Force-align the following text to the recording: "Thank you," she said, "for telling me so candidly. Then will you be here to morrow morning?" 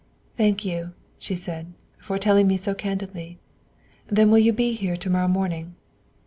"Thank 0.35 0.65
you," 0.65 0.93
she 1.19 1.35
said, 1.35 1.73
"for 1.99 2.17
telling 2.17 2.47
me 2.47 2.57
so 2.57 2.73
candidly. 2.73 3.37
Then 4.07 4.31
will 4.31 4.39
you 4.39 4.51
be 4.51 4.73
here 4.73 4.97
to 4.97 5.09
morrow 5.11 5.27
morning?" 5.27 5.75